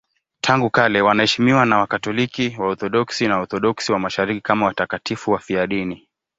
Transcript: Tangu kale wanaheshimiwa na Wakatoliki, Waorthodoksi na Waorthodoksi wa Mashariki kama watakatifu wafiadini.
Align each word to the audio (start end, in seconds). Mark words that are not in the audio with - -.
Tangu 0.41 0.69
kale 0.69 1.01
wanaheshimiwa 1.01 1.65
na 1.65 1.77
Wakatoliki, 1.77 2.55
Waorthodoksi 2.59 3.27
na 3.27 3.35
Waorthodoksi 3.37 3.91
wa 3.91 3.99
Mashariki 3.99 4.41
kama 4.41 4.65
watakatifu 4.65 5.31
wafiadini. 5.31 6.07